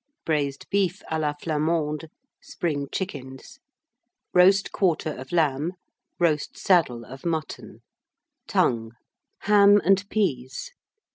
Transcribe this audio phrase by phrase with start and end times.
[0.25, 2.05] Braised Beef à la Flamande.
[2.41, 3.59] Spring Chickens.
[4.33, 5.73] Roast Quarter of Lamb.
[6.19, 7.83] Roast Saddle of Mutton.
[8.47, 8.93] Tongue.
[9.41, 10.71] Ham and Peas.